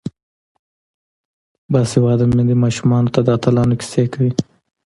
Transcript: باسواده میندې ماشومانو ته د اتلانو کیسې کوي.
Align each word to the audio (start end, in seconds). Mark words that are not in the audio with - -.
باسواده 1.71 2.25
میندې 2.35 2.55
ماشومانو 2.63 3.13
ته 3.13 3.19
د 3.23 3.27
اتلانو 3.37 3.75
کیسې 3.79 4.03
کوي. 4.13 4.31